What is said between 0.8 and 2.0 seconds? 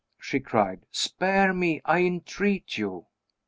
"Spare me, I